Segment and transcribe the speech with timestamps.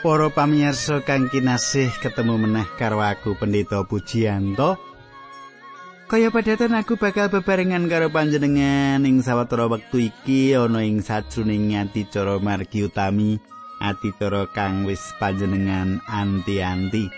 [0.00, 4.80] Para pamirsa kang kinasih ketemu meneh karo aku Pendeta Pujianto.
[6.08, 12.40] Kaya padatan aku bakal bebarengan karo panjenengan ing sawetara wektu iki ana ing sajroning adicara
[12.40, 13.36] margi utami
[13.76, 17.12] adicara kang wis panjenengan anti-anti.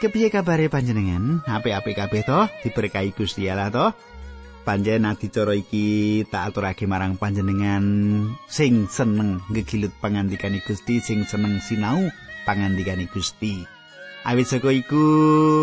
[0.00, 1.44] Kepiye kabare panjenengan?
[1.44, 2.48] Apik-apik kabeh to?
[2.64, 3.86] Diberkahi Gusti Allah to?
[4.64, 7.84] Panjen adicara iki tak aturake marang panjenengan
[8.48, 12.08] sing seneng ngegilut pangandikane Gusti sing seneng sinau
[12.48, 13.62] pangandikane Gusti.
[14.24, 15.04] Awit saka iku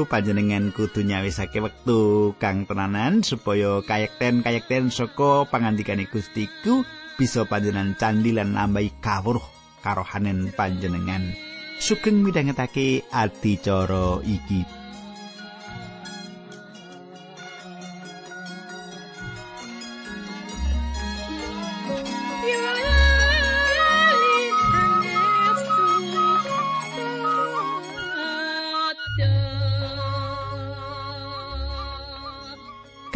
[0.05, 6.86] panjenengan kudu nyawisake wektu kang tenanan supaya kayekten-kayekten saka pangandikane Gusti ku
[7.17, 9.41] bisa panjenengan candi lan nambahi kawruh
[9.81, 11.33] karohanen panjenengan.
[11.81, 14.61] Sugeng midhangetake adicara iki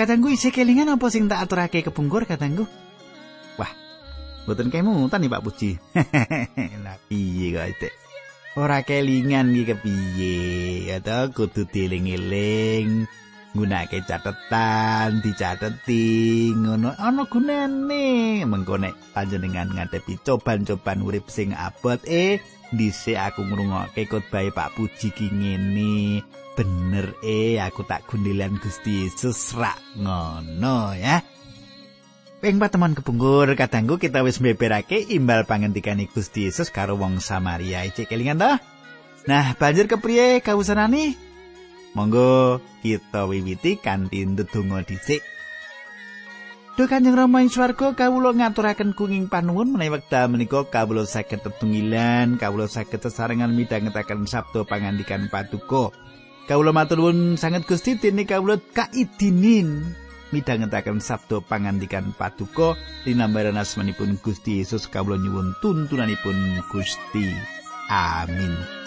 [0.06, 2.70] Kadangku isih kelingan apa sing tak aturake kepungkur kadangku?
[3.58, 3.73] Wah,
[4.45, 5.81] mboten kemutan nih Pak Puji.
[6.86, 7.89] Lah piye kok itu?
[8.53, 10.38] Ora kelingan iki kepiye?
[10.94, 13.09] Kata kudu dieling-eling.
[13.58, 18.45] Gunake catetan, dicateti, ngono ana gunane.
[18.45, 22.38] Mengko nek panjenengan ngadepi coban-coban urip sing abot eh
[22.78, 26.22] dhisik aku ngrungokke khotbah Pak Puji ki ngene.
[26.56, 31.20] Bener eh aku tak gundilan Gusti Yesus rak ngono ya.
[32.39, 38.08] Ping teman kepungkur kadangku kita wis mbeberake imbal pangendikane Gusti Yesus karo wong Samaria iki
[38.08, 38.64] kelingan ta?
[39.26, 41.17] Nah, banjur kepriye kawusanane?
[41.98, 45.23] Monggo kita wiwiti kanthi ndedonga dhisik.
[46.76, 52.36] Duh Kanjeng Rama ing swarga kawula ngaturaken kenging panuwun menawi wekdal menika kawula saged tetunggilan,
[52.36, 55.95] kawula saged sesarengan midhangetaken sabda pangandikan Paduka.
[56.45, 59.82] Kawula matur nuwun sanget Gusti dene kawula kaidinin
[60.30, 62.78] midhangetaken sabda pangandikan paduka
[63.10, 67.34] linambaran asmanipun Gusti Yesus kawula nyuwun tuntunanipun Gusti.
[67.89, 68.85] Amin.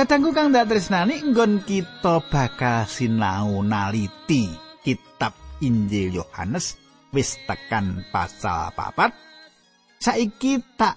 [0.00, 4.48] Katangku kang dak tresnani nggon kita bakal sinau naliti
[4.80, 6.80] kitab Injil Yohanes
[7.12, 9.12] wis tekan pasal papat.
[10.00, 10.96] Saiki tak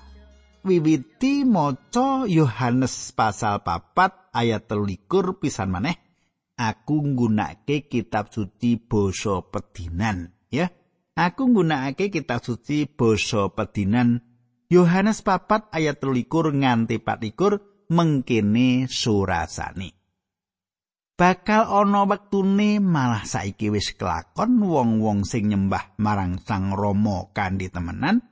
[0.64, 6.00] wiwiti maca Yohanes pasal papat ayat telulikur pisan maneh.
[6.56, 10.72] Aku nggunakake kitab suci basa pedinan, ya.
[11.20, 14.24] Aku nggunakake kitab suci basa pedinan
[14.72, 20.04] Yohanes papat ayat telulikur nganti patikur mengkene surasane.
[21.14, 28.26] Bakal ana wektune malah saiki wis kelakon wong-wong sing nyembah marang Sang Rama kanthi temenan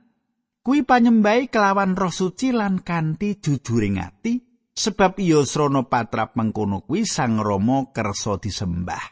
[0.66, 4.42] kuwi panyembahi kelawan roh suci lan kanthi jujuring ati
[4.74, 9.02] sebab iya srana patrap mengkono kuwi Sang Rama kersa disembah.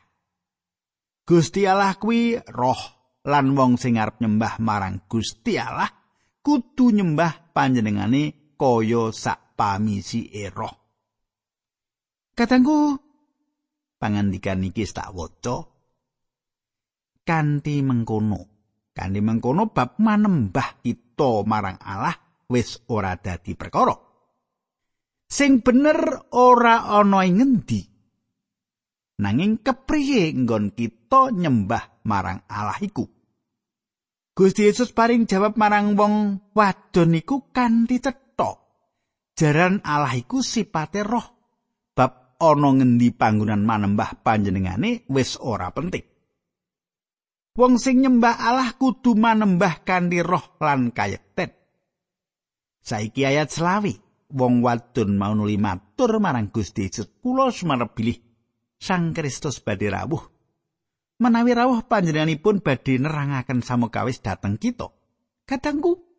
[1.22, 2.80] Gusti Allah kuwi roh
[3.22, 5.86] lan wong sing arep nyembah marang Gusti Allah
[6.42, 10.72] kudu nyembah panjenengane kaya sak pamisi eroh.
[12.32, 12.96] Katangku
[14.00, 15.68] pangandikan iki tak waca
[17.28, 18.40] kanthi mengkono.
[18.96, 22.16] Kanthi mengkono bab manembah kita marang Allah
[22.48, 23.92] wis ora dadi perkara.
[25.28, 27.80] Sing bener ora ana ing ngendi.
[29.20, 33.04] Nanging kepriye nggon kita nyembah marang Allah iku?
[34.32, 38.00] Gusti Yesus paring jawab marang wong wadon iku kanthi
[39.36, 41.26] jaran Allah iku sipate roh.
[41.94, 46.06] Bab ana ngendi panggonan manembah panjenengane wis ora penting.
[47.58, 51.50] Wong sing nyembah Allah kudu manembah kanthi roh lan kayekten.
[52.80, 53.98] Saiki ayat selawi
[54.32, 56.88] wong wadon mau nuli matur marang Gusti
[57.20, 58.18] kula sumarep bilih
[58.80, 60.24] Sang Kristus badhe rawuh.
[61.20, 64.88] Menawi rawuh panjenenganipun badhe nerangaken samukawis dhateng kita.
[65.44, 66.09] Kadangku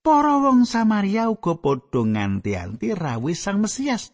[0.00, 4.12] para wong Samaria uga padha nganti-anti rawuh Sang Mesias.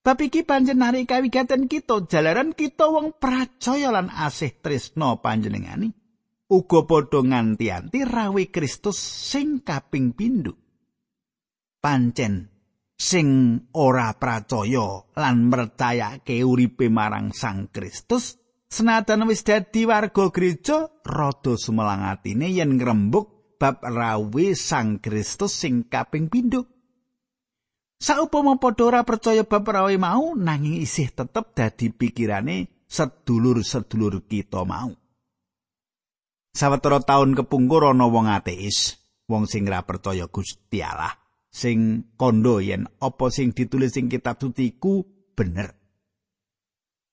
[0.00, 5.92] Tapi iki pancen narik kawigaten kita jalaran kita wong percaya lan asih tresna panjenengani.
[6.50, 10.56] Uga padha nganti-anti rawuh Kristus sing kaping pindho.
[11.80, 12.50] Pancen
[13.00, 18.36] sing ora percaya lan mercayake uripe marang Sang Kristus
[18.68, 25.84] senajan wis dadi warga gereja rada sumelang atine yen ngrembug bab rawe Sang Kristus sing
[25.84, 26.64] kaping pindho.
[28.00, 34.96] Saupama padha ora percaya bab rawe mau nanging isih tetep dadi pikirane sedulur-sedulur kita mau.
[36.56, 38.96] Sawetara taun kepungkur ana wong ateis,
[39.28, 41.12] wong sing ora percaya Gusti Allah,
[41.52, 45.04] sing kandha yen apa sing ditulis ing kitab suci ku
[45.36, 45.76] bener.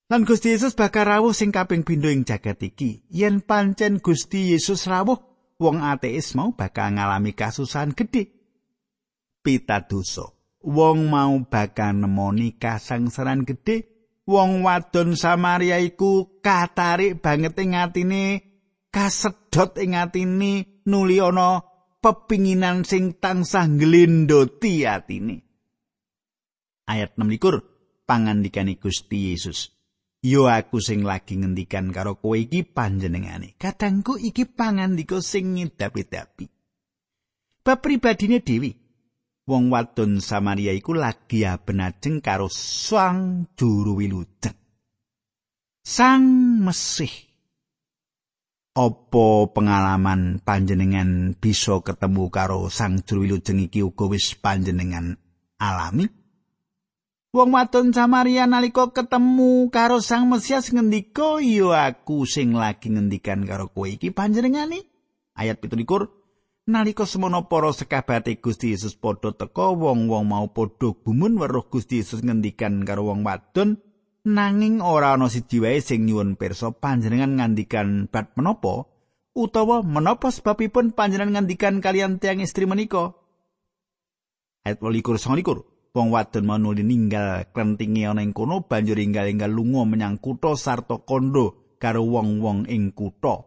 [0.08, 3.04] Lan Gusti Yesus bakal rawuh sing kaping pindho ing jagat iki.
[3.12, 5.20] Yen pancen Gusti Yesus rawuh,
[5.58, 8.30] wong ateis mau bakal ngalami kasusahan gedhe.
[9.42, 10.30] Pitadosa,
[10.62, 13.86] wong mau bakal nemoni kasangsaran gedhe.
[14.28, 18.44] Wong wadon Samaria iku katarik banget ing atine,
[18.92, 21.64] kasedot ing atine nuli ana
[22.04, 25.48] pepinginan sing tansah nglendoti atine.
[26.84, 29.77] Ayat 6 pangandikane Gusti Yesus.
[30.18, 33.54] Yo aku sing lagi ngendikan karo kowe iki panjenengane.
[33.54, 36.46] Kadangku iki pangandika sing ngidapi-dapi.
[37.62, 38.74] Bab pribadine Dewi.
[39.48, 44.58] Wong wadon Samaria iku lagi abenajeng karo sang juru wilujeng.
[45.86, 46.24] Sang
[46.66, 47.14] Mesih.
[48.76, 55.16] Apa pengalaman panjenengan bisa ketemu karo sang juru wilujeng iki uga wis panjenengan
[55.56, 56.17] alami?
[57.28, 63.68] Wong wadon Samaria nalika ketemu karo Sang Mesias ngendika, "Ya aku sing lagi ngendikan karo
[63.68, 64.88] kowe iki panjenengane."
[65.36, 66.08] Ayat 17
[66.68, 72.24] Nalika semono para sekabate Gusti Yesus padha teka, wong-wong mau padha gumun weruh Gusti Yesus
[72.24, 73.80] ngendikan karo wong wadon,
[74.24, 78.88] nanging ora ana siji wae sing nyuwun pirsa panjenengan ngandikan bab menapa
[79.32, 83.16] utawa menapa sebabipun panjenengan ngandikan kalian tiang istri menika.
[84.64, 90.16] Ayat 28 wong wadon mau nuli ninggal klentinge ana ing kono banjur inggal-inggal lunga menyang
[90.22, 93.46] kutha sarta kondo karo wong-wong ing kutha.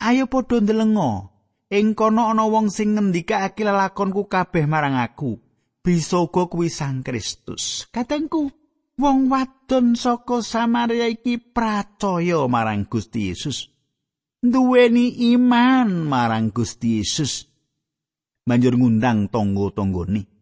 [0.00, 1.30] Ayo padha ndelenga.
[1.68, 5.36] Ing kono ana wong sing ngendikake lelakonku kabeh marang aku.
[5.84, 7.88] Bisa uga kuwi Sang Kristus.
[7.88, 8.52] Katengku,
[9.00, 13.72] wong wadon saka Samaria iki pracaya marang Gusti Yesus.
[14.38, 17.48] Duweni iman marang Gusti Yesus.
[18.48, 20.37] Banjur ngundang tonggo-tonggone.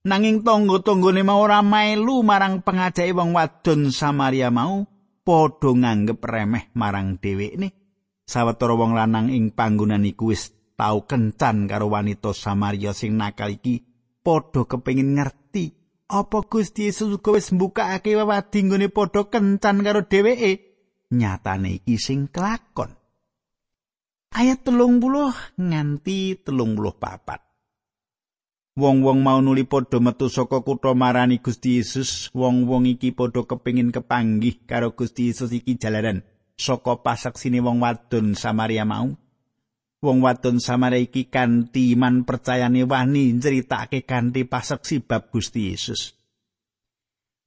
[0.00, 4.88] Nanging tangga-tanggane mau ora melu marang pengajake wong wadon Samaria mau
[5.20, 7.76] padha nganggep remeh marang dhewekne.
[8.24, 13.84] Sawetara wong lanang ing panggonan iku wis tau kencan karo wanita Samaria sing nakal iki
[14.24, 15.76] padha kepengin ngerti
[16.08, 20.52] apa Gusti Yesus uga wis mbukakake wewadi nggone padha kencan karo dheweke.
[21.12, 22.96] Nyatane iki sing kelakon.
[24.32, 27.49] Ayat telung puluh nganti telung puluh papat.
[28.80, 32.32] Wong-wong mau nuli padha metu saka kutha marani Gusti Yesus.
[32.32, 36.24] Wong-wong iki padha kepingin kepanggih karo Gusti Yesus iki jalaran
[36.56, 39.12] saka pasaksine wong wadon Samaria mau.
[40.00, 46.16] Wong wadon Samaria iki kanthi iman percayane wani nceritake kanthi pasaksi bab Gusti Yesus.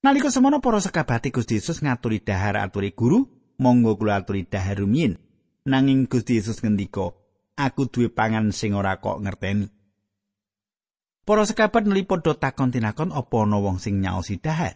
[0.05, 3.25] Nalika semono para sekabati Gusti Yesus ngaturi dahar aturi guru,
[3.57, 5.17] monggo kula aturi dahar rumiyin.
[5.65, 7.09] Nanging Gusti Yesus ngendika,
[7.57, 9.81] "Aku duwe pangan sing ora kok ngerteni."
[11.23, 14.75] Para sekabat padha takon tinakon apa ana wong sing nyaosi dahar.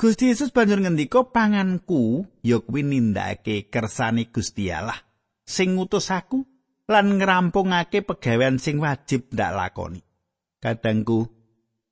[0.00, 4.96] Gusti Yesus banjur ngendika panganku ya kuwi nindakake kersane Gusti Allah
[5.44, 6.48] sing ngutus aku
[6.88, 10.00] lan ngrampungake pegawean sing wajib ndak lakoni.
[10.56, 11.28] Kadangku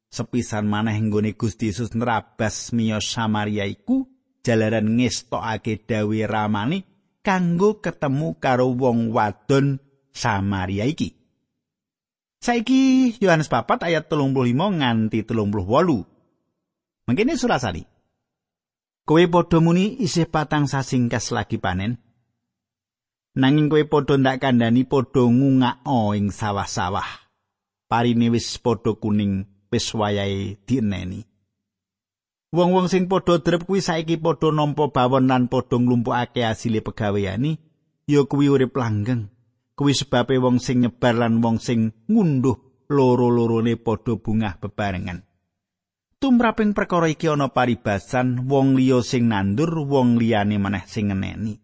[0.09, 4.09] sepisan maneh nggone Gusti Yesus nerabas miyos Samaria iku
[4.41, 6.83] jalaran ngestokake dawe ramani
[7.21, 9.85] kanggo ketemu karo wong wadon
[10.17, 11.18] Samaria iki.
[12.39, 16.07] Saiki Yohanes 4 ayat 35 nganti 38.
[17.11, 17.83] Mangkene surasani.
[19.03, 21.99] Kowe padha muni isih patang sasingkas lagi panen.
[23.35, 27.27] Nanging kowe padha ndak kandhani padha ngungak-o ing sawah-sawah.
[27.91, 31.27] Parine wis padha kuning wis wayahe dieneni.
[32.55, 37.59] Wong-wong sing padha drep kuwi saiki padha nampa bawon lan padha nglumpukake asile pegaweani,
[38.07, 39.27] ya kuwi urip langgeng.
[39.79, 42.59] Kuwi sebabe wong sing nyebar lan wong sing ngunduh
[42.91, 45.23] loro-lorone padha bungah bebarengan.
[46.19, 51.63] Tumraping perkara iki ana paribasan wong liya sing nandur, wong liyane maneh sing ngeneni.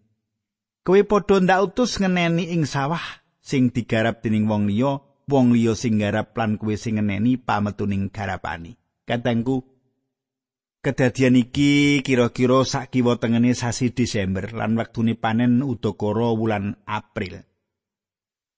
[0.87, 3.03] Kowe padha ndak utus ngeneni ing sawah
[3.43, 8.79] sing digarap dening wong liya, wong liya sing garap lan kowe sing ngeneni pametuning garapani.
[9.03, 9.75] Katangku
[10.85, 17.41] Kedadian iki kira-kira sak kiwa tengene sasi Desember lan waktune panen udakara wulan April.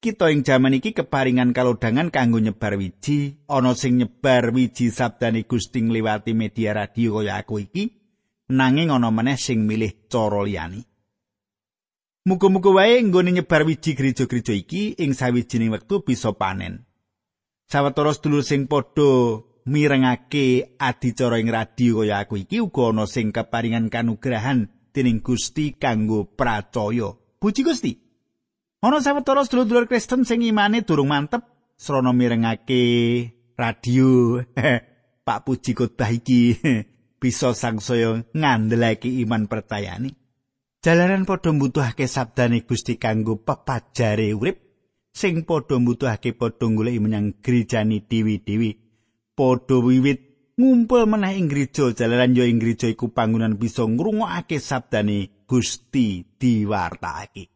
[0.07, 5.83] Kita ing jaman iki keparingan kalodhangan kanggo nyebar wiji ana sing nyebar wiji sabdane Gusti
[5.83, 7.91] ngliwati media radio kaya aku iki
[8.55, 10.87] nanging ana meneh sing milih cara liyane
[12.27, 16.87] Muga-muga wae nggone nyebar wiji gereja-gereja iki ing sawijining wektu bisa panen.
[17.67, 23.91] Sawetara sedulur sing padha mirengake adicara ing radio kaya aku iki uga ana sing keparingan
[23.91, 27.15] kanugrahan dening Gusti kanggo pracaya.
[27.39, 28.06] Puji Gusti.
[28.87, 31.43] Ana sawetara sedulur-sedulur Kristen sing imane durung mantep
[31.75, 32.83] srana mirengake
[33.59, 34.39] radio.
[35.27, 36.55] Pak Puji khotbah iki
[37.21, 40.15] bisa sangsaya ngandelake iman percayane.
[40.87, 44.63] Jalaran padha mbutuhake sabdane Gusti kanggo pepajare urip
[45.11, 48.71] sing padha mbutuhake padha golek menyang gerejani dewi-dewi.
[49.35, 55.43] Padha wiwit ngumpul meneh ing gereja jalaran yo ing gereja iku panggonan bisa ngrungokake sabdane
[55.51, 57.56] Gusti diwartakake.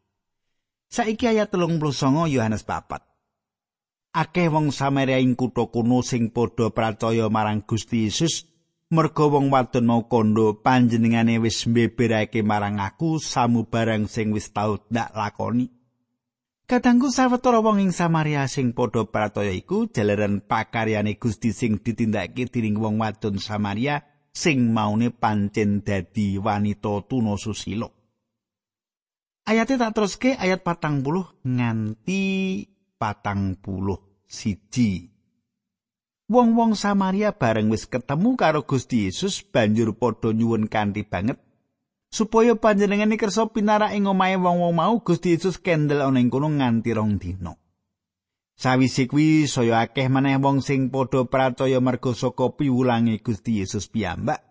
[0.90, 2.98] Saiki ayat 39 Yohanes 4.
[4.10, 8.50] Akeh wong Samaria ing kutha kuno sing padha percaya marang Gusti Yesus
[8.90, 14.82] merga wong wadon mau kondo panjenengane wis mbeberake marang aku samu barang sing wis tau
[14.90, 15.70] ndak lakoni
[16.66, 22.82] Kadangku sawetara wong ing Samaria sing padha pratoya iku jalaran pakaryane Gusti sing ditindakake dening
[22.82, 24.02] wong wadon Samaria
[24.34, 27.99] sing maune pancen dadi wanita tuna susila.
[29.50, 32.22] Ayate tak teruske ayat patang puluh nganti
[32.94, 35.10] patang puluh siji.
[36.30, 41.42] Wong-wong Samaria bareng wis ketemu karo Gusti Yesus banjur padha nyuwun kanthi banget
[42.14, 46.94] supaya panjenengane kersa pinarak ing omahe wong-wong mau Gusti Yesus kendel ana ing kono nganti
[46.94, 47.58] rong dina.
[48.54, 54.46] Sawise kuwi saya akeh maneh wong sing padha percaya merga saka piwulange Gusti Yesus piyambak.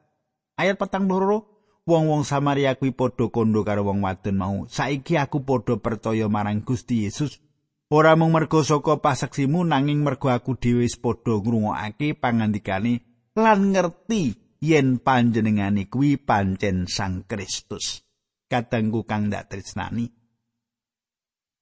[0.60, 1.59] Ayat petang loro
[1.89, 4.58] wong-wong Samaria kuwi padha kondo karo wong wadon mau.
[4.69, 7.41] Saiki aku padha percaya marang Gusti Yesus
[7.89, 13.01] Ora mung mergo saka pasaksimu nanging mergo aku dhewe wis padha ngrungokake pangandikane
[13.34, 18.05] lan ngerti yen panjenengane kuwi pancen Sang Kristus.
[18.46, 20.05] Kadangku kang dak tresnani.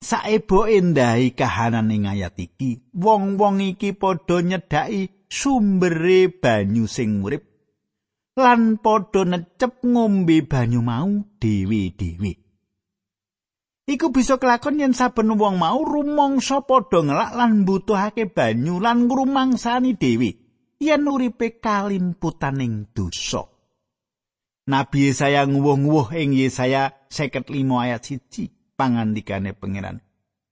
[0.03, 7.56] Saebo endahi kahanan ing ayat iki, wong-wong iki padha nyedhaki sumbere banyu sing urip
[8.37, 12.31] lan padha necep ngombe banyu mau dhewe-dhewe.
[13.87, 19.97] Iku bisa kelakon yen saben wong mau rumangsa padha ngelak lan mbutuhake banyu lan ngrumangsani
[19.97, 20.29] dhewe
[20.77, 23.49] yen uripe kalimputaning dosa.
[24.67, 30.03] Nabi Yesaya nguwuh-nguwuh ing Yesaya 55 ayat 1 pangandikane pangeran.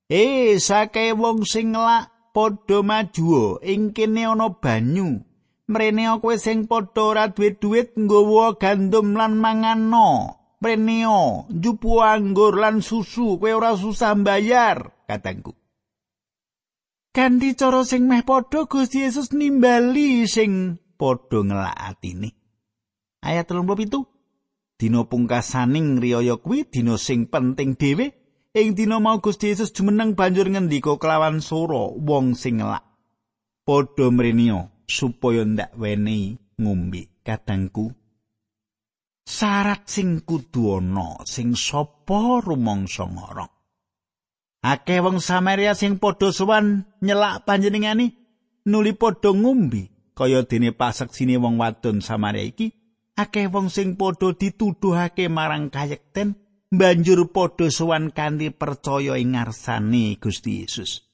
[0.08, 5.20] Eh sake wong sing ngelak padha maju ing kene ana banyu.
[5.66, 10.08] Mrene kowe sing padha ora duwe dhuwit nggawa gandum lan manganno.
[10.60, 15.52] preneo, jupu anggur lan susu, kowe ora susah mbayar, katangku.
[17.14, 22.30] Kanthi cara sing meh padha Gusti Yesus nimbali sing padha ngelak atine.
[23.24, 24.04] Ayat 37.
[24.76, 28.12] Dina pungkasaning riyaya kuwi dina sing penting dhewe.
[28.52, 32.84] Ing dina mau Gusti Yesus jumeneng banjur ngendika kelawan swara wong sing ngelak.
[33.64, 37.10] Padha mrenio supaya ndak wenehi ngombe.
[37.26, 37.90] Kadangku
[39.26, 43.50] syarat sing kudu ana sing sapa rumangsa ngorong
[44.62, 48.14] akeh wong Samaria sing padha sowan nyelak panjenengane
[48.70, 52.70] nuli padha ngumbi kaya dene pasaksine wong wadon Samaria iki
[53.18, 56.38] akeh wong sing padha dituduhake marang kayekten
[56.70, 61.05] banjur padha sowan kanthi percaya ing ngarsane Gusti Yesus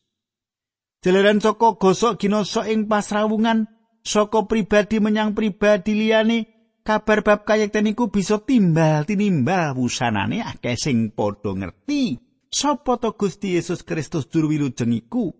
[1.03, 3.67] Jalaran saka gosok ginoso ing pasrawungan
[4.07, 6.47] saka pribadi menyang pribadi liyane
[6.87, 12.23] kabar bab kayekten iku bisa timbal tinimbal wusanane akeh sing padha ngerti
[12.55, 15.35] sapa to Gusti Yesus Kristus juru wilujeng iku.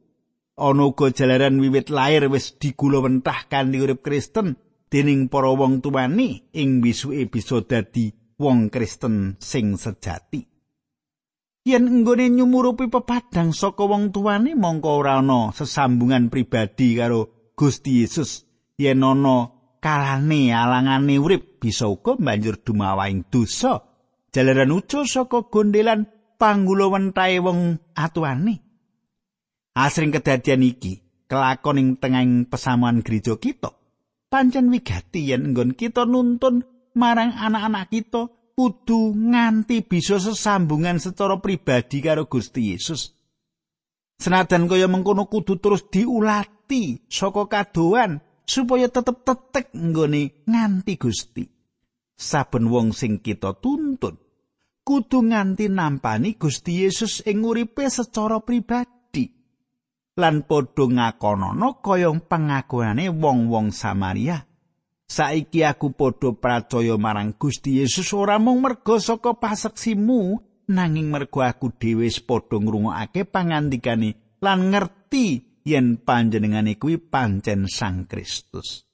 [0.59, 4.59] Ana uga jalaran wiwit lair wis digulawentah kanthi urip Kristen
[4.91, 10.52] dening para wong tuwani ing wisuke bisa dadi wong Kristen sing sejati
[11.63, 18.43] yen nggone nyumurupi pepadang saka wong tuwani mongko ora ana sesambungan pribadi karo Gusti Yesus.
[18.79, 23.87] Yen ana kalane alangane urip bisa uga banjur dumawaing dosa.
[24.33, 26.09] Jalaran ucul saka gondelan
[26.41, 28.65] panggulawentahe wong atuane.
[29.79, 33.73] Asring kedadian iki kelakon ing tengahing pesamuan gereja kita.
[34.33, 36.65] Pancen wigati yen nggon kita nuntun
[36.97, 43.13] marang anak-anak kita kudu nganti bisa sesambungan secara pribadi karo Gusti Yesus
[44.23, 51.45] senajan kaya mengkono kudu terus diulati saka kadoan supaya tetep tetek nggone nganti Gusti.
[52.15, 54.15] Saben wong sing kita tuntun
[54.87, 59.27] kudu nganti nampani Gusti Yesus ing uripe secara pribadi.
[60.15, 64.45] Lan padha ngakonono kaya pengakuane wong-wong Samaria.
[65.13, 70.41] Saiki aku padha percaya marang Gusti Yesus ora mung merga saka paseksimu
[70.73, 78.89] nanging mergo aku dhewe padha ngrungokake pangandikane lan ngerti yen panjenengane kuwi pancen Sang Kristus.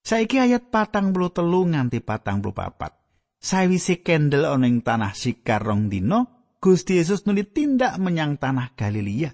[0.00, 2.96] Saiki ayat patang puluh telu nganti patang puluh papat.
[3.36, 9.28] Sawise kendel ana ing tanah sikar rong dino, Gusti Yesus nuli tindak menyang tanah Galilea.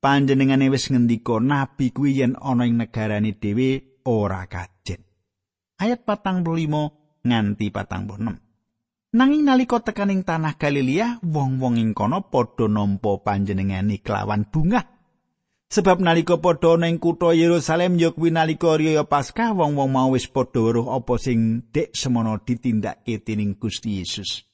[0.00, 5.04] Panjenengane wis ngendika nabi kuwi yen ana ing negarane dhewe ora kajen.
[5.78, 6.82] Ayat patang puluh limo
[7.22, 8.34] nganti patang enam.
[9.08, 14.84] Nanging nalika tekaning tanah Galilea, wong-wong ing kono padha nampa panjenengane kelawan bunga.
[15.70, 20.26] Sebab nalika padha ana ing kutha Yerusalem ya kuwi nalika riyaya Paskah, wong-wong mau wis
[20.28, 24.44] padha weruh apa sing dek semono ditindakke dening Gusti Yesus.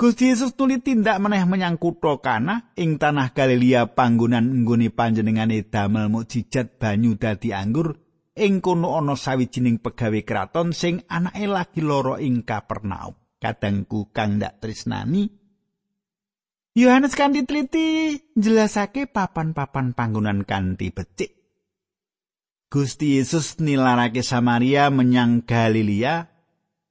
[0.00, 6.08] Gusti Yesus tuli tindak meneh menyang kutha Kana ing tanah Galilea panggonan nggone panjenengane damel
[6.08, 8.05] mukjizat banyu dadi anggur
[8.36, 13.16] ing kono ana sawijining pegawe kraton sing anake lagi lara ing Kapernaum.
[13.40, 15.28] kadangku kang ndak tresnani.
[16.76, 21.32] Yohanes kanthi teliti jelasake papan-papan panggonan kanthi becik.
[22.68, 26.28] Gusti Yesus nilarake Samaria menyang Galilea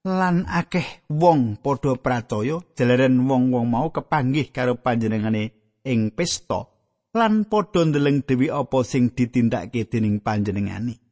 [0.05, 6.71] lan akeh wong padha pracaya jalaran wong-wong mau kepanggih karo panjenengane ing pesta
[7.13, 11.04] lan padha ndeleng dewi apa sing ditindakake dening panjenengane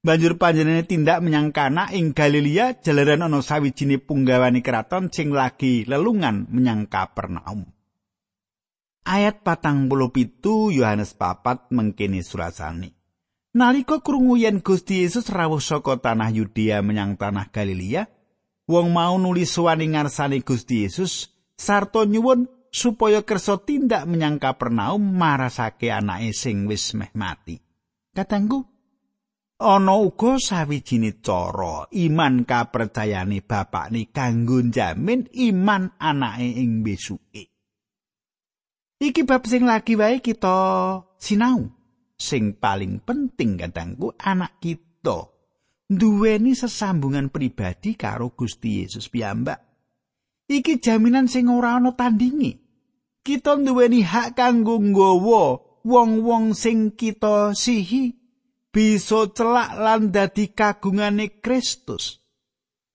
[0.00, 6.48] Banjur panjenengane tindak menyang Kana ing Galilea jalaran ana sawijine punggawani keraton sing lagi lelungan
[6.48, 7.68] menyang Kapernaum.
[9.04, 12.96] Ayat patang puluh pitu Yohanes papat mengkini surasani.
[13.52, 18.08] Nalika krungu yen Gusti Yesus rawuh saka tanah Yudea menyang tanah Galilea,
[18.70, 21.28] wong mau nulis suwani ngarsane Gusti Yesus
[21.60, 27.60] sarta nyuwun supaya kersa tindak menyang Kapernaum marasake anake sing wis meh mati.
[28.16, 28.69] Katanggu,
[29.60, 37.44] ana uga sawijine cara iman kapercayane bapakne kanggo jamin iman anake ing besuke.
[39.00, 40.56] Iki bab sing lagi wae kita
[41.20, 41.68] sinau.
[42.20, 45.28] Sing paling penting kadangku anak kita
[45.88, 49.60] duweni sesambungan pribadi karo Gusti Yesus piyambak.
[50.48, 52.60] Iki jaminan sing ora ana tandingi.
[53.24, 55.44] Kita duweni hak kanggo nggawa
[55.80, 58.19] wong-wong sing kita sihi
[58.70, 62.22] bisa celak lan dadi kagungane Kristus.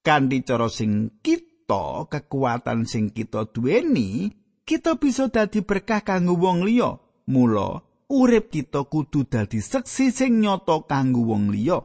[0.00, 4.32] Kanthi cara sing kita kekuatan sing kita duweni,
[4.64, 6.96] kita bisa dadi berkah kanggo wong liya.
[7.26, 11.82] Mula urip kita kudu dadi seksi sing nyata kanggo wong liya.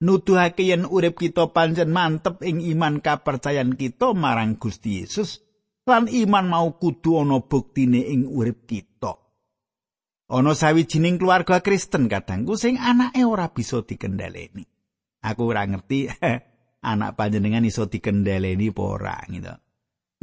[0.00, 5.44] Nuduhake yen urip kita pancen mantep ing iman kapercayan kita marang Gusti Yesus
[5.84, 9.19] lan iman mau kudu ana buktine ing urip kita.
[10.30, 14.62] Ana sawijining keluarga Kristen kadangku sing anake ora bisa dikendhaleni.
[15.20, 16.06] Aku ora ngerti
[16.90, 19.54] anak panjenengan iso dikendhaleni apa ora gitu.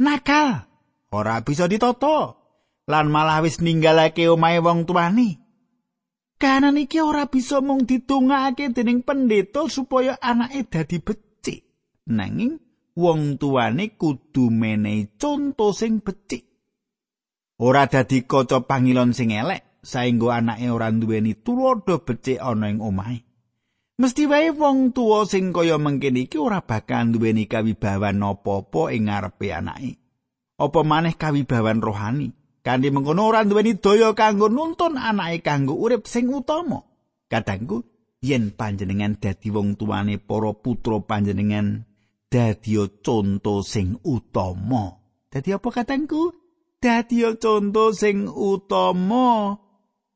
[0.00, 0.64] Nakal,
[1.12, 2.40] ora bisa ditoto.
[2.88, 5.44] Lan malah wis ninggalake omahe wong tuane.
[6.40, 11.68] Kanan iki ora bisa mung ditungake dening pendeta supaya anake dadi becik.
[12.08, 12.56] Nanging
[12.96, 16.48] wong tuane kudu menehi conto sing becik.
[17.60, 23.24] Ora dadi kaca pangilon sing elek, saenggo anake ora duweni tulodo becik ana ing omahe.
[23.98, 29.50] Mesti wae wong tuwa sing kaya mengkene iki ora bakal duweni kawibawan apa-apa ing ngarepe
[29.50, 29.98] anake.
[30.54, 32.30] Apa maneh kawibawan rohani?
[32.62, 36.86] Kanthi mengkono ora duweni daya kanggo nuntun anake kanggo urip sing utama.
[37.26, 37.82] Kadangku
[38.22, 41.82] yen panjenengan dadi wong tuane para putra panjenengan
[42.30, 44.94] dadi conto sing utama.
[45.26, 46.38] Dadi apa katangku?
[46.78, 49.58] Dadi conto sing utama.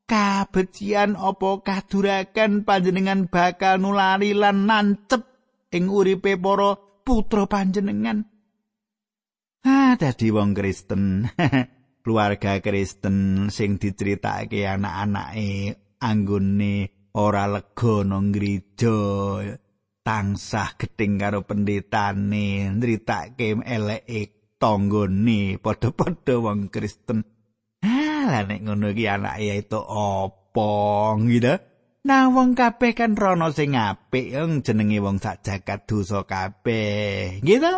[0.03, 5.23] Kabecian apa kadurakan panjenengan bakal nulari lan nancep
[5.73, 8.27] ing uripe para putra panjenengan.
[9.63, 11.27] Ah, dadi wong Kristen.
[12.03, 15.71] Keluarga Kristen sing diceritake anak-anake
[16.03, 16.75] anggone
[17.15, 18.99] ora lega nang gereja.
[20.03, 27.23] Tangsah gedeng karo pendetane, nritake eleke tanggane padha-padha wong Kristen.
[28.25, 30.71] Lah nek ngono iki anake itu apa
[31.29, 31.55] gitu.
[32.03, 37.73] Nah wong kabeh kan rono sing apik jenenge wong sak jagat dosa kabeh gitu.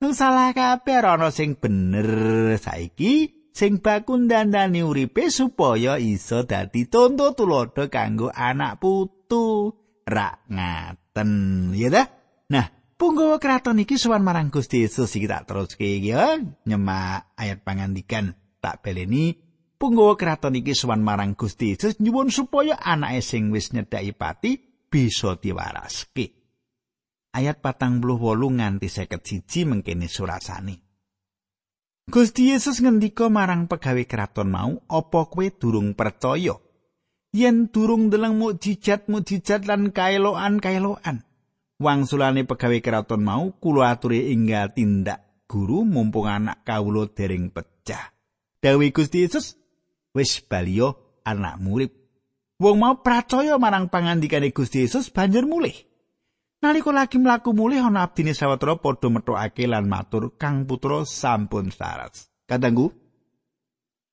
[0.00, 2.56] Nung salah kabeh rono sing bener.
[2.56, 9.76] Saiki sing baku dandani uripe supaya iso dadi conto tulodo kanggo anak putu.
[10.08, 11.30] Rak ngaten
[11.76, 12.06] ya dah
[12.48, 12.66] nah
[12.96, 16.40] punggawa kraton iki sowan marang Gusti Yesus iki tak teruske ya.
[16.64, 18.32] Nyemak ayat pangandikan
[18.64, 19.49] tak beleni
[19.80, 24.60] Punggawa kraton iki sowan marang Gusti Yesus nyuwun supaya anake sing wis nyedhaki pati
[24.92, 26.36] bisa diwaraske.
[27.32, 30.76] Ayat patang puluh wolu nganti seket siji mengkene surasani.
[32.12, 36.60] Gusti Yesus ngendika marang pegawe kraton mau, "Apa kowe durung percaya?
[37.32, 41.24] Yen durung ndeleng mukjizat-mukjizat lan kaeloan-kaeloan,
[41.80, 48.12] wangsulane pegawe kraton mau kula aturi enggal tindak guru mumpung anak kawula dereng pecah."
[48.60, 49.56] Dawi Gusti Yesus,
[50.16, 51.92] "Wis baliyo anak murid."
[52.60, 55.72] Wong mau percaya marang pangandikane Gusti Yesus banjur mulih.
[56.60, 62.28] Nalika lagi mlaku mulih ana abdine sawetara padha metokake lan matur Kang Putra sampun saras.
[62.44, 62.92] Kadangku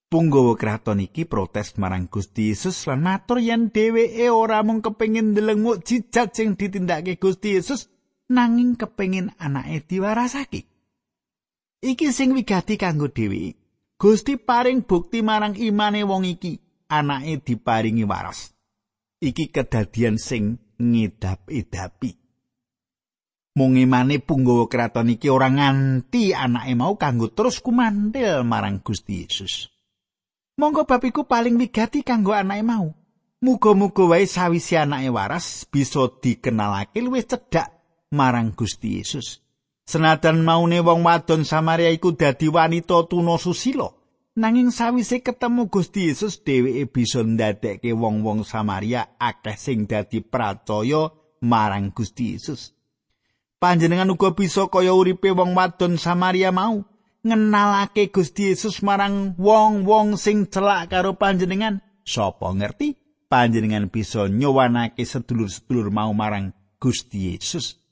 [0.08, 5.60] Punggawa kraton iki protes marang Gusti Yesus lan matur yen dheweke ora mung kepengin ndeleng
[5.60, 7.92] mukjizat sing ditindakake Gusti Yesus
[8.32, 10.64] nanging kepengin anake diwarasake.
[11.84, 13.67] Iki sing wigati kanggo dheweke.
[13.98, 18.54] Gusti paring bukti marang imane wong iki, anake diparingi waras.
[19.18, 22.28] Iki kedadian sing ngidap-idapi.
[23.58, 29.74] mung imane punggawa kraton iki ora nganti anake mau kanggo terus kumandel marang Gusti Yesus.
[30.62, 32.94] Monggo bab iku paling wigati kanggo anake mau.
[33.42, 37.74] Muga-muga wae sawise anake waras bisa dikenalake luwih cedhak
[38.14, 39.42] marang Gusti Yesus.
[39.88, 43.88] Senajan maune wong wadon Samaria iku dadi wanita tuna susila,
[44.36, 51.08] nanging sawise ketemu Gusti Yesus dheweke bisa ndadekke wong-wong Samaria akeh sing dadi pracaya
[51.40, 52.76] marang Gusti Yesus.
[53.64, 56.84] panjenengan uga bisa kaya uripe wong wadon Samaria mau
[57.24, 61.80] ngenalake Gusti Yesus marang wong-wong sing celak karo panjenengan.
[62.04, 63.00] Sapa ngerti?
[63.32, 67.87] Panjenengan bisa nyowanake sedulur-sedulur mau marang Gusti Yesus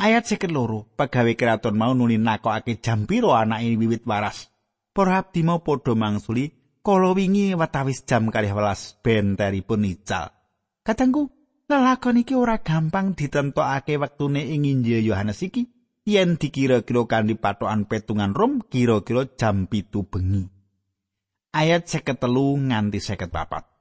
[0.00, 4.48] Ayat seket loro, pegawai keraton mau nuli nakokake jam piro anak ini wiwit waras.
[4.96, 6.48] Para abdi mau podo mangsuli,
[6.80, 10.32] kala wingi watawis jam kalih welas benteripun ical.
[10.80, 11.28] Katangku,
[11.70, 15.70] Lelakon iki ora gampang ditentokake wektune ing Injil Yohanes iki
[16.02, 20.50] yen dikira-kira kanthi patokan petungan Rom kira-kira jam pitu bengi.
[21.54, 23.79] Ayat 53 nganti 54.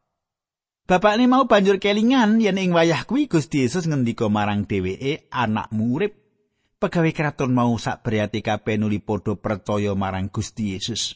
[0.89, 5.69] Bapak ini mau banjur kelingan yen ing wayah kuwi Gusti Yesus ngendika marang dheweke anak
[5.69, 6.17] murid
[6.81, 11.13] pegawai keraton mau sak berarti kabeh nuli padha percaya marang Gusti Yesus.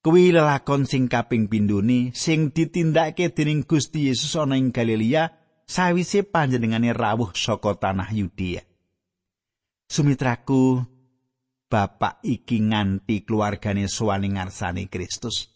[0.00, 5.28] Kuwi lelakon sing kaping pindhone sing ditindakake dening Gusti Yesus ana ing Galilea
[5.68, 8.64] sawise panjenengane rawuh saka tanah Yudea.
[9.92, 10.80] Sumitraku,
[11.68, 15.51] bapak iki nganti keluargane sowane ngarsane Kristus.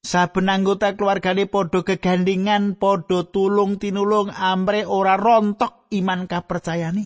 [0.00, 7.04] Saben anggota keluargane padha gegandingan, padha tulung tinulung amre ora rontok iman kapercayane.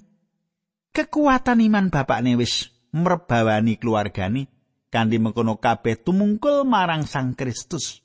[0.95, 4.47] Kekuatan iman bapakne wis merbawani keluargane
[4.95, 8.05] kanthi mengkono kabeh tumungkul marang Sang Kristus.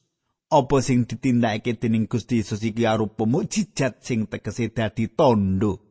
[0.49, 5.86] apa sing ditindakake dening Gusti Yesus iki arupa mukjizat sing tegese dadi tondo.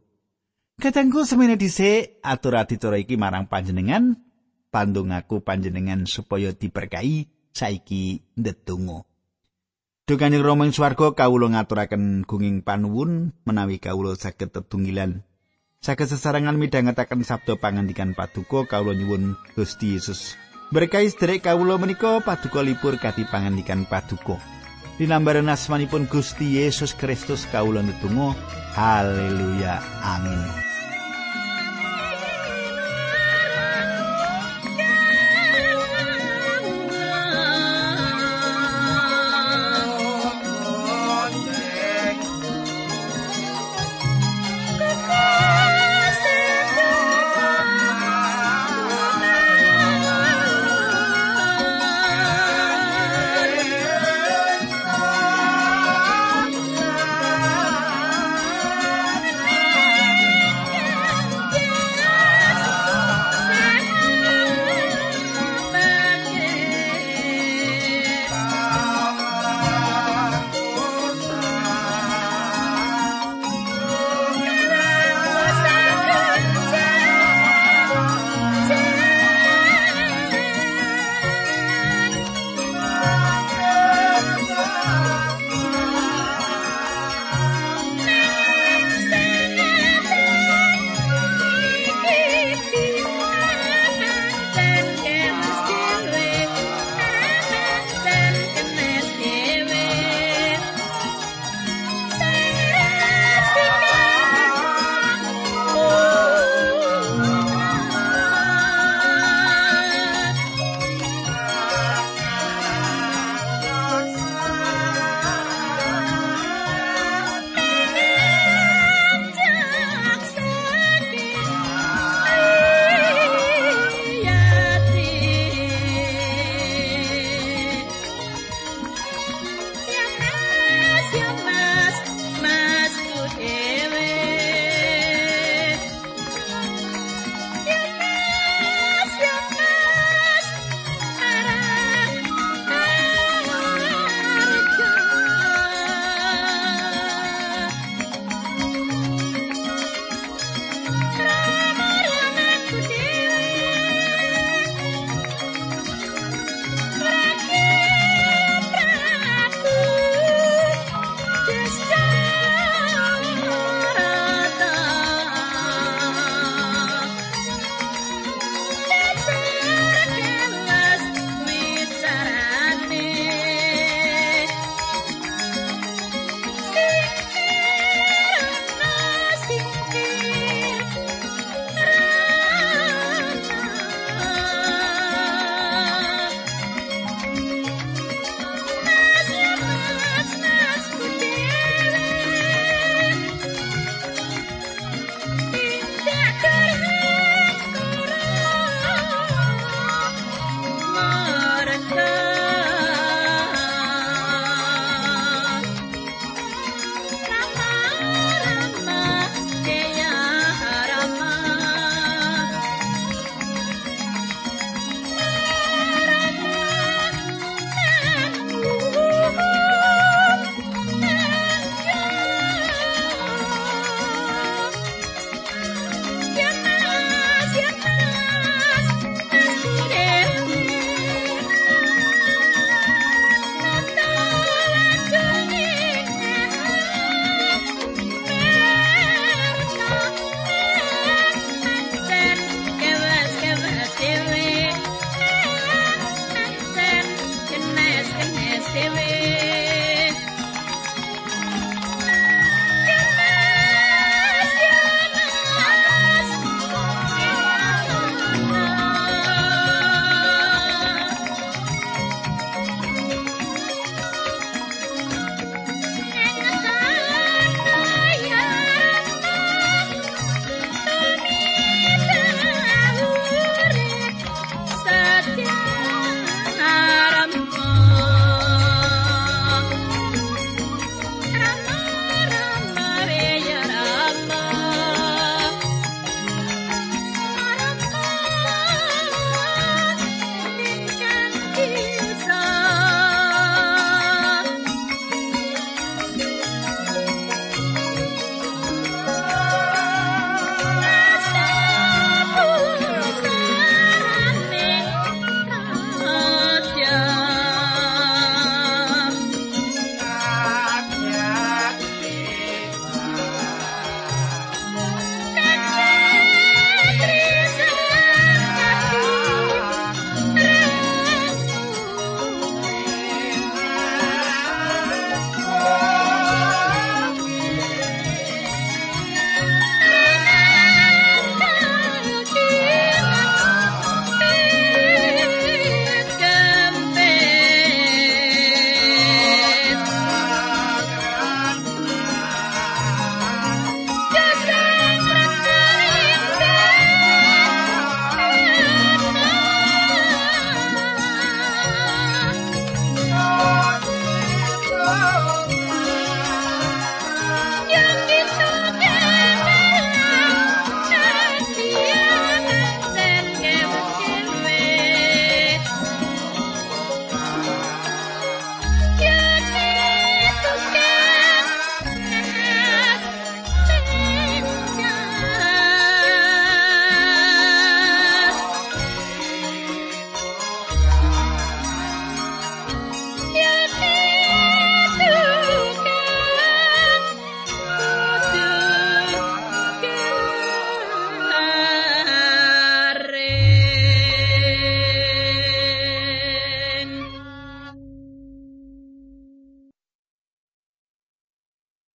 [0.79, 4.19] Katengku semene dhisik atur adicara iki marang panjenengan,
[4.71, 9.03] pandongaku panjenengan supaya diberkahi saiki ndedonga.
[10.07, 15.27] Duh Kanjeng Rama ing swarga kawula ngaturaken gunging panuwun menawi kawula saged tetunggilan
[15.85, 22.61] saged sesarengan midhangetaken sabda pangandikan paduka kawula nyuwun Gusti Yesus Berkahi sederek kawula menika paduka
[22.61, 24.37] libur kati pangandikan paduka.
[25.01, 28.37] Dinambaran asmanipun Gusti Yesus Kristus kawula netunggal.
[28.77, 29.81] Haleluya.
[30.05, 30.68] Amin.